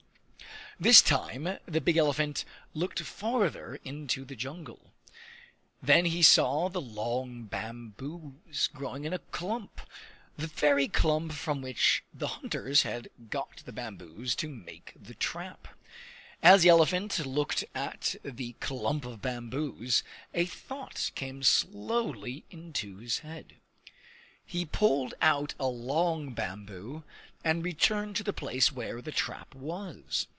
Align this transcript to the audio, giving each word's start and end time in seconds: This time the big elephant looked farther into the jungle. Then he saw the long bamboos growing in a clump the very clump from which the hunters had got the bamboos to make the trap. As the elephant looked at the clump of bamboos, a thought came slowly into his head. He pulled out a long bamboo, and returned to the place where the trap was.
This 0.79 1.03
time 1.03 1.59
the 1.67 1.79
big 1.79 1.95
elephant 1.97 2.43
looked 2.73 3.01
farther 3.01 3.79
into 3.85 4.25
the 4.25 4.35
jungle. 4.35 4.91
Then 5.79 6.05
he 6.05 6.23
saw 6.23 6.69
the 6.69 6.81
long 6.81 7.43
bamboos 7.43 8.65
growing 8.73 9.05
in 9.05 9.13
a 9.13 9.19
clump 9.19 9.81
the 10.37 10.47
very 10.47 10.87
clump 10.87 11.33
from 11.33 11.61
which 11.61 12.03
the 12.11 12.25
hunters 12.29 12.81
had 12.81 13.09
got 13.29 13.57
the 13.57 13.71
bamboos 13.71 14.33
to 14.37 14.47
make 14.49 14.95
the 14.99 15.13
trap. 15.13 15.67
As 16.41 16.63
the 16.63 16.69
elephant 16.69 17.27
looked 17.27 17.63
at 17.75 18.15
the 18.23 18.53
clump 18.53 19.05
of 19.05 19.21
bamboos, 19.21 20.01
a 20.33 20.45
thought 20.47 21.11
came 21.13 21.43
slowly 21.43 22.43
into 22.49 22.97
his 22.97 23.19
head. 23.19 23.57
He 24.43 24.65
pulled 24.65 25.13
out 25.21 25.53
a 25.59 25.67
long 25.67 26.33
bamboo, 26.33 27.03
and 27.43 27.63
returned 27.63 28.15
to 28.15 28.23
the 28.23 28.33
place 28.33 28.71
where 28.71 28.99
the 28.99 29.11
trap 29.11 29.53
was. 29.53 30.25